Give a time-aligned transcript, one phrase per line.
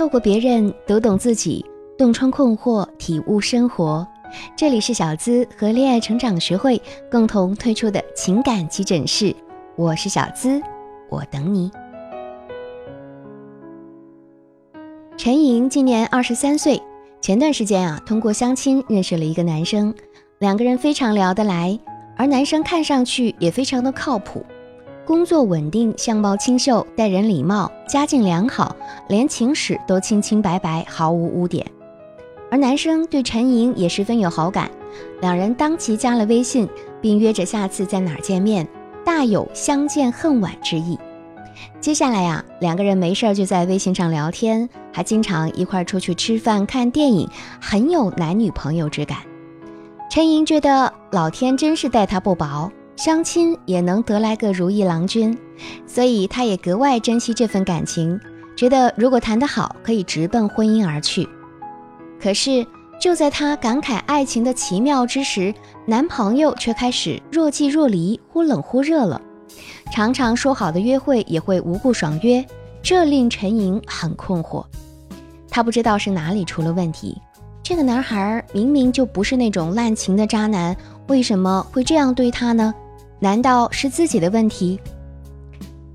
[0.00, 1.62] 透过别人读懂自己，
[1.98, 4.08] 洞穿困惑，体悟生活。
[4.56, 6.80] 这里是小资和恋爱成长学会
[7.10, 9.36] 共同推出的情感急诊室，
[9.76, 10.58] 我是小资，
[11.10, 11.70] 我等你。
[15.18, 16.80] 陈莹今年二十三岁，
[17.20, 19.94] 前段时间啊，通过相亲认识了一个男生，
[20.38, 21.78] 两个人非常聊得来，
[22.16, 24.42] 而男生看上去也非常的靠谱。
[25.10, 28.76] 工作稳定，相貌清秀，待人礼貌，家境良好，
[29.08, 31.66] 连情史都清清白白，毫无污点。
[32.48, 34.70] 而男生对陈莹也十分有好感，
[35.20, 36.68] 两人当即加了微信，
[37.00, 38.64] 并约着下次在哪儿见面，
[39.04, 40.96] 大有相见恨晚之意。
[41.80, 47.28] 接下来呀，两个人没事儿就在微信上聊天，还经常一块儿出去吃饭、看电影，
[47.60, 49.18] 很有男女朋友之感。
[50.08, 52.70] 陈莹觉得老天真是待她不薄。
[53.00, 55.34] 相亲也能得来个如意郎君，
[55.86, 58.20] 所以他也格外珍惜这份感情，
[58.54, 61.26] 觉得如果谈得好，可以直奔婚姻而去。
[62.20, 62.66] 可是
[63.00, 65.54] 就在他感慨爱情的奇妙之时，
[65.86, 69.18] 男朋友却开始若即若离，忽冷忽热了。
[69.90, 72.44] 常常说好的约会也会无故爽约，
[72.82, 74.62] 这令陈莹很困惑。
[75.48, 77.16] 她不知道是哪里出了问题，
[77.62, 82.74] 这个男孩明明就不是那种滥情的渣男，为什么会这样对她呢？
[83.22, 84.80] 难道是自己的问题？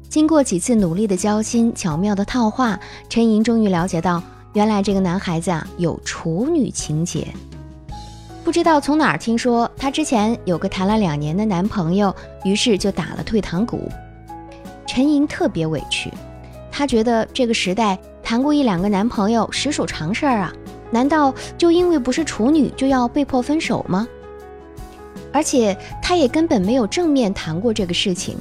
[0.08, 4.22] 经过几次努力的交心、巧妙的套话，陈莹终于了解到，
[4.54, 7.28] 原来这个男孩子啊有处女情节。
[8.44, 13.90] 不知道从哪儿听说，她之前有个谈了两年的男朋友，于是就打了退堂鼓。
[14.86, 16.12] 陈莹特别委屈，
[16.72, 20.54] 她觉得这个时代谈过一两个男朋友实属常事儿啊，
[20.92, 24.08] 难道就因为不是处女就要被迫分手吗？
[25.36, 28.38] 而且他也根本没有正面谈过这个事情，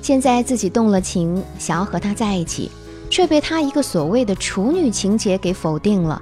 [0.00, 2.70] 现在自己动了情，想要和他在一起，
[3.10, 6.18] 却被他一个所谓的处女情节给否定了，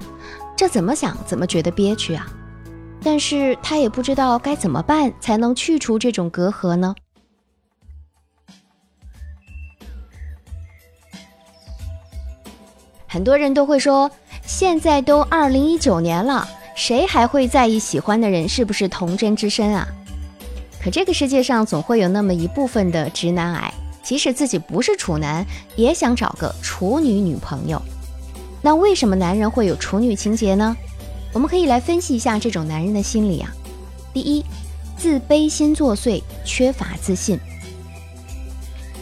[0.57, 2.27] 这怎么想怎么觉得憋屈啊！
[3.01, 6.93] 但是他也不知道该怎么办才能去除这种隔阂呢？
[13.07, 14.11] 很多人都会说，
[14.45, 16.45] 现在都二零一九年了。
[16.75, 19.87] 谁还会在意喜欢的人是不是童真之身啊？
[20.81, 25.45] 可这个世界上总会有那么一部分的直男癌，即使自己不是处男，
[25.75, 27.79] 也想找个处女女朋友。
[28.63, 30.75] 那为什么男人会有处女情节呢？
[31.33, 33.53] 我们可以来分析一下这种男人的心理啊。
[34.13, 34.43] 第一，
[34.97, 37.39] 自卑心作祟，缺乏自信。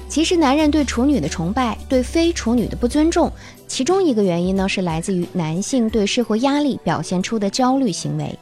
[0.09, 3.31] 其实，男人对处女的崇拜，对非处女的不尊重，
[3.67, 8.37] 其中一个原因呢，是来自于男性对生活压力表现出的焦虑行为。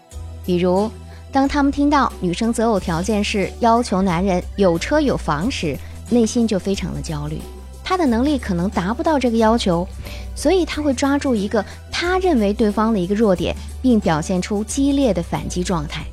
[0.45, 0.89] 比如，
[1.29, 5.77] 当他们听到女生择偶条件是要求男人有车有房时，
[6.09, 7.37] 内心就非常的焦虑。
[7.83, 9.85] 他的能力可能达不到这个要求，
[10.35, 16.05] 所以他会抓住一个他认为对方的一个弱点，并表现出激烈的反击状态。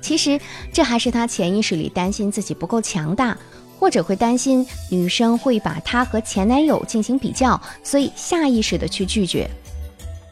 [0.00, 0.38] 其实，
[0.72, 3.36] 这还是他潜意识里担心自己不够强大。
[3.78, 9.48] 或者会担心女生会把他和前男友进行比较，所以下意识的去拒绝，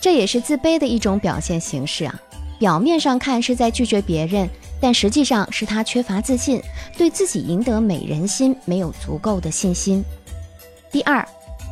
[0.00, 2.20] 这也是自卑的一种表现形式啊。
[2.58, 4.48] 表面上看是在拒绝别人，
[4.80, 6.62] 但实际上是他缺乏自信，
[6.96, 10.02] 对自己赢得美人心没有足够的信心。
[10.90, 11.26] 第二，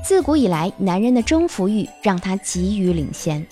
[0.04, 3.46] 自古以来男人的征服欲让他急于领先。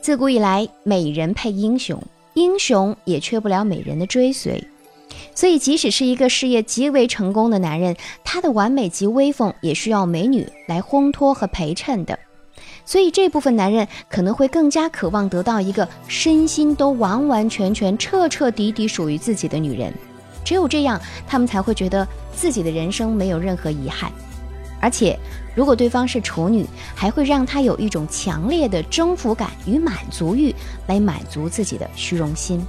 [0.00, 2.00] 自古以来，美人配英雄，
[2.34, 4.62] 英雄也缺不了美人的追随。
[5.34, 12.18] 所以，即使是一个事业极为成功的男人，他的完美及威风也需要美女来烘托和陪衬的。
[12.84, 19.92] 所以，这部分男人可能会更加渴望得到一个身心都完完全全、彻彻底底属于自己的女人。
[20.44, 24.12] 只有这样，他们才会觉得自己的人生没有任何遗憾。
[24.80, 25.18] 而且，
[25.54, 30.54] 如果对方是处女，还会让他有一种强烈的征服感与满足欲，
[30.88, 32.60] 来满足自己的虚荣心。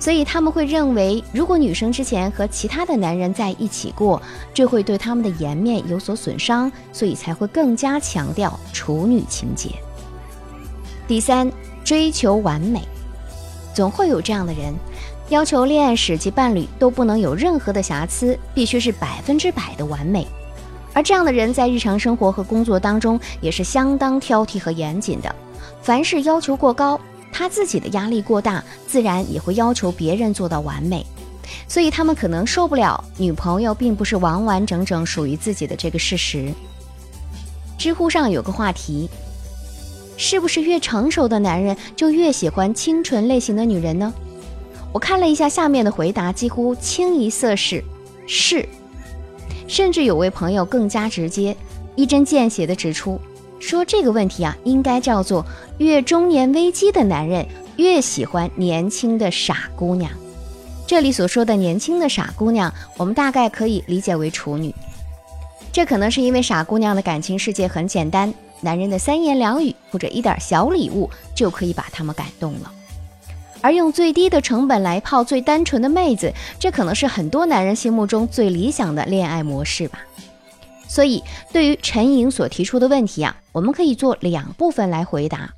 [0.00, 4.22] 所以他们会认为，如果女生之前和其他的男人在一起过，
[4.54, 9.70] 这会对他们的颜面有所损伤，所以才会更加强调处女情节。
[11.08, 11.50] 第三，
[11.82, 12.82] 追求完美，
[13.74, 14.72] 总会有这样的人，
[15.30, 20.26] 要求恋爱史及伴侣都不能有任何的瑕疵，必须是百分之百的完美。
[20.94, 25.34] 而这样的人在日常生活和工作当中也是相当挑剔和严谨的，
[25.82, 27.00] 凡事要求过高。
[27.32, 31.04] 他自己的压力过大，自然也会要求别人做到完美，
[31.68, 36.52] 所以他们可能受不了女朋友并不是完完整整属于自己的这个事实。
[37.78, 39.08] 知乎上有个话题：
[40.16, 44.12] 是不是越成熟的男人就越喜欢清纯类型的女人呢？
[44.92, 47.84] 我看了一下下面的回答，几乎清一色是
[48.26, 48.68] 是，
[49.68, 51.56] 甚至有位朋友更加直接，
[51.94, 53.20] 一针见血地指出：
[53.60, 55.44] 说这个问题啊，应该叫做
[55.78, 57.46] 越中年危机的男人
[57.76, 60.10] 越喜欢年轻的傻姑娘。
[60.86, 64.74] 这里所说的年轻的傻姑娘，我们大概可以理解为处女。
[65.70, 68.32] 这可能是因为傻姑娘的感情世界很简单，
[68.62, 72.72] 男人的三言两语或者一点小礼物就可以把他们感动了。
[73.60, 79.98] 而用最低的成本来泡最单纯的妹子，这可能是很多男人心目中最理想的恋爱模式吧。
[80.88, 85.50] 所以，对于陈颖所提出的问题啊，我们可以做两部分来回答。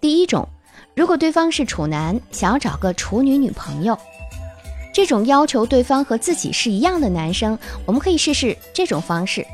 [0.00, 0.46] 第一种，
[0.94, 3.98] 如果对方是处男，想要找个处女女朋友，
[4.92, 9.44] 这种要求对方和自己是一样的男生，我们可以试试这种方式。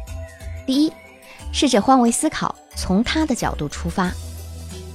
[0.66, 0.92] 第一，
[1.52, 4.12] 试着换位思考，从他的角度出发，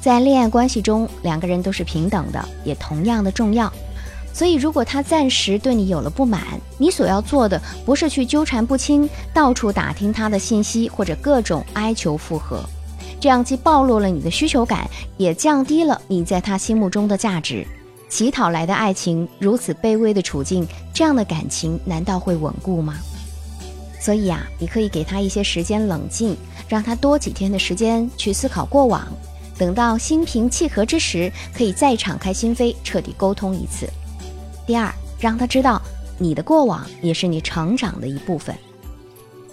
[0.02, 3.72] 在恋爱关系中，两个人都是平等的，也同样的重要。
[4.34, 6.44] 所以，如果他暂时对你有了不满，
[6.78, 12.64] 你所要做的不是去纠缠不清，到处打听他的信息，或者各种哀求复合，
[13.20, 14.88] 这样既暴露了你的需求感，
[15.18, 17.66] 也降低了你在他心目中的价值。
[18.10, 22.94] 乞讨来的爱情，如此卑微的处境，这样的感情难道会稳固吗？
[24.00, 26.38] 所以啊，你可以给他一些时间冷静，
[26.70, 29.06] 让他多几天的时间去思考过往，
[29.58, 33.90] 等到心平气和之时，可以再敞开心扉，彻底沟通一次。
[34.68, 35.82] 第二，让他知道
[36.20, 38.54] 你的过往也是你成长的一部分。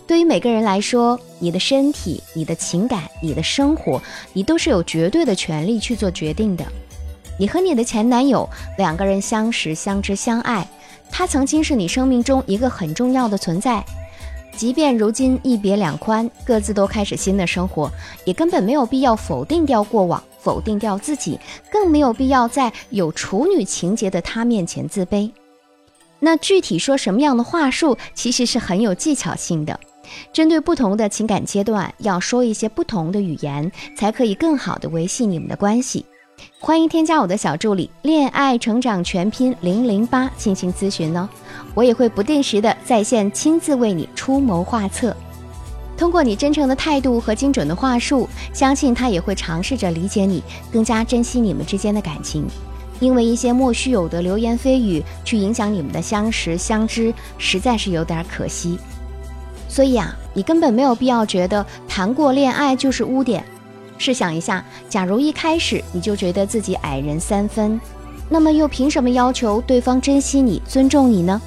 [0.07, 4.03] 对于每个人来说，你的身体、你的情感、你的生活，
[4.33, 6.65] 你都是有绝对的权利去做决定的。
[7.39, 10.69] 你和你的前男友两个人相识、相知、相爱，
[11.11, 13.85] 他曾经是你生命中一个很重要的存在。
[14.57, 17.91] 即便如今一别两宽，各自都开始新的生活，
[18.25, 20.23] 也根本没有必要否定掉过往。
[20.45, 21.41] 否定掉自己，
[21.73, 25.31] 更没有必要在有处女情节的他面前自卑。
[26.21, 29.81] 那具体说什么样的话术，其实是很有技巧性的。
[30.33, 36.05] 针对不同的情感阶段，要说一些不同的语言，才可以更好的维系你们的关系。
[36.61, 41.29] 欢迎添加我的小助理“恋爱成长全拼零零八”进行咨询哦，
[41.75, 45.17] 我也会不定时的在线亲自为你出谋划策。
[45.97, 50.43] 通过你真诚的态度和精准的话术，相信他也会尝试着理解你，
[50.73, 52.47] 更加珍惜你们之间的感情。
[53.01, 58.79] 因为一些莫须有的流言蜚语去影响你们的相识相知，实在是有点可惜。
[59.69, 63.45] 所以啊，你根本没有必要觉得谈过恋爱就是污点。
[63.99, 67.81] 试想一下，假如一开始你就觉得自己矮人三分，
[68.29, 71.41] 那么又凭什么要求对方珍惜你、尊重你呢？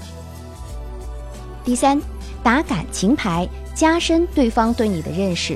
[1.64, 2.02] 第三，
[2.44, 3.48] 打感情牌。
[3.78, 5.56] 加深对方对你的认识。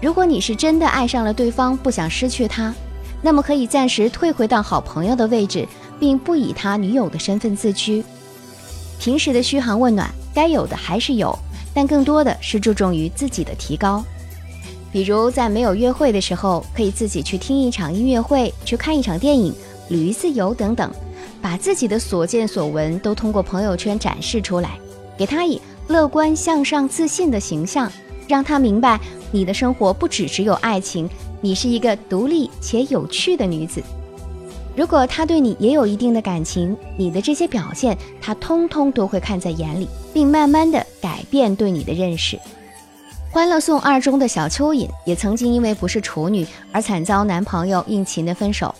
[0.00, 2.74] 如果你是真的爱上了对方，不想失去他，
[3.20, 5.68] 那么可以暂时退回到好朋友的位置，
[5.98, 8.02] 并不以他女友的身份自居。
[8.98, 11.38] 平时的嘘寒问暖该有的还是有，
[11.74, 14.02] 但更多的是注重于自己的提高。
[14.90, 19.54] 比如在没有约会的时候，可以自己去听一场音乐会，去看一场电影，
[19.90, 20.90] 旅一次游等等，
[21.42, 24.78] 把自己的所见所闻都通过朋友圈展示出来，
[25.18, 25.60] 给他以。
[25.90, 27.90] 乐观向上、自信的形象，
[28.28, 29.00] 让他明白
[29.32, 31.10] 你的生活不只只有爱情，
[31.40, 33.82] 你是一个独立且有趣的女子。
[34.76, 42.36] 如果他对你也有一定的感情，你的这些表现他通通都会看在眼里，并慢慢的改变对你的认识。
[43.32, 48.72] 《欢乐颂二》中的小蚯蚓也曾经因为不是处女而惨遭男朋友应勤的分手，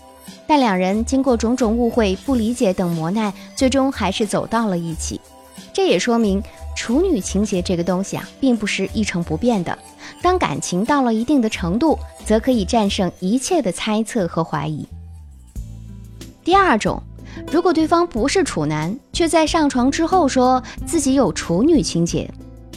[0.46, 5.20] 但两人经过种种误会、不理解等磨难，最终还是走到了一起。
[5.80, 6.42] 这也说明。
[6.76, 9.76] 处女情节这个东西啊，并不是一成不变的。
[10.20, 14.86] 当感情到了一定的程度，则可以战胜一切的猜测和怀疑。
[16.44, 17.02] 第二种，
[17.50, 22.30] 如果对方不是处男，却在上床之后说自己有处女情节，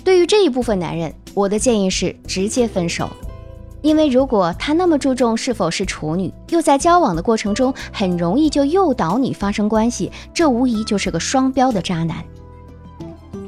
[0.06, 3.10] 对于这一部分男人，我的建议是直接分手。
[3.82, 12.24] 因为如果他那么注重是否是处女，又在交往的过程中很容易就诱导你发生关系，这无疑就是个双标的渣男。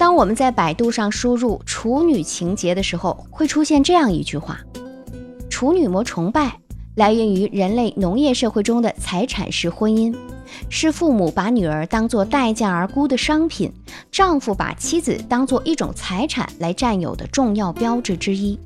[0.05, 4.59] 当我们在百度上输入“处女情节”的时候，会出现这样一句话
[5.49, 6.59] ：“处女膜崇拜
[6.93, 10.15] 来源于人类农业社会中的财产式婚姻，
[10.69, 13.73] 是父母把女儿当作待价而沽的商品，
[14.11, 18.59] 丈夫把妻子当作一种财产来占有的重要标志之一。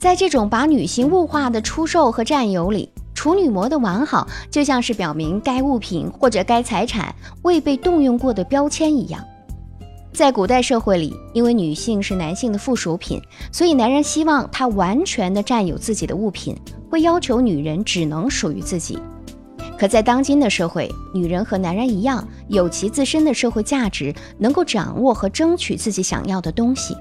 [0.00, 9.24] 在这种把女性物化的出售和占有里，处女膜的完好就像是表明该物品或者该财产未被动用过的标签一样。”
[10.16, 13.20] 在古代社会里，因为女性是男性的附属品，
[13.52, 16.56] 所以男人希望她完全的占有自己的物品，
[16.88, 18.98] 会要求女人只能属于自己。
[19.78, 26.96] 可在当今的社会，女人和男人一样，有其自身的社会价值，能够掌握和争取自己想要的东西。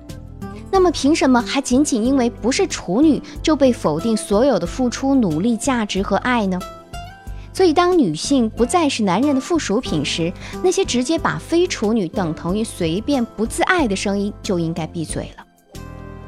[0.70, 6.60] 那么凭什么还仅仅因为不是处女就被否定所有的付出、努力、价值和爱呢？
[7.56, 10.30] 所以，当女性不再是男人的附属品时，
[10.62, 15.46] 那些直接把非处女等同于随便不自爱的声音就应该闭嘴了。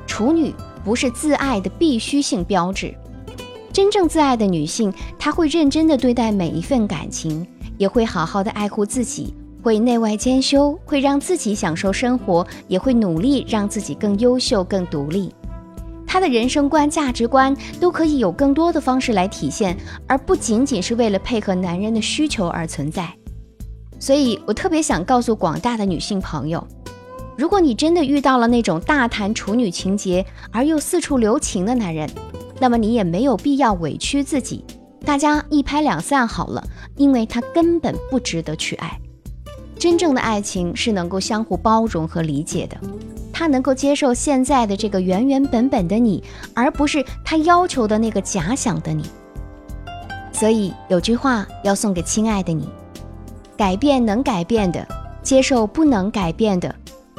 [0.05, 0.55] 处女
[0.85, 2.95] 不是自爱的必须性标志。
[3.73, 7.45] 真正自爱的女性，她会认真的对待每一份感情，
[7.77, 9.35] 也会好好的爱护自己。
[9.61, 15.35] 会内外兼修，会让自己享受生活，也会努力让自己更优秀、更独立。
[16.07, 23.13] 她的人生观、价值观都可以有更多的方式来体现，而不仅仅是为了配合男人的需求而存在。
[23.99, 26.65] 所以我特别想告诉广大的女性朋友：
[27.37, 32.09] 如果你真的遇到了那种大谈处女情节而又四处留情的男人，
[32.59, 34.63] 那么你也没有必要委屈自己，
[35.05, 36.63] 大家一拍两散好了，
[36.95, 38.99] 因为他根本不值得去爱。
[39.77, 42.77] 真正的爱情是能够相互包容和理解的，
[43.37, 46.23] 他能够接受现在的这个原原本本的你，
[46.55, 49.03] 而不是他要求的那个假想的你。
[50.33, 52.67] 所以有句话要送给亲爱的你：
[53.55, 54.83] 改变能改变的，
[55.21, 56.73] 接受不能改变的，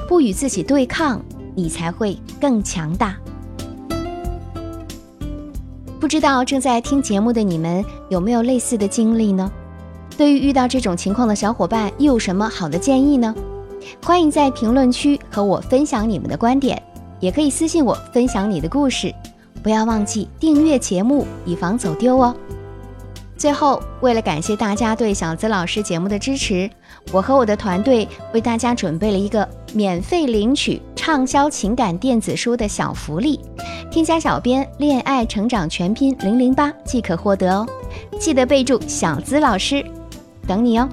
[0.08, 1.22] 不与自己对抗，
[1.54, 3.14] 你才会更强大。
[6.00, 9.48] 不知道正在听节目的你们有没有类似的经历呢？
[10.16, 13.32] 对于遇到这种情况的小伙伴，又有什么好的建议呢？
[14.02, 16.82] 欢迎在评论区和我分享你们的观点，
[17.20, 19.14] 也可以私信我分享你的故事。
[19.62, 22.34] 不要忘记订阅节目，以防走丢哦。
[23.36, 26.68] 最后，为了感谢大家对小资老师节目的支持，
[27.12, 33.38] 我和我的团队为大家准备了一个免费领取畅销情感电子书的小福利，
[33.92, 37.64] 添加小编“恋爱成长全拼零零八”即可获得哦。
[38.18, 39.84] 记得备注“小资老师”。
[40.46, 40.88] 等你哦。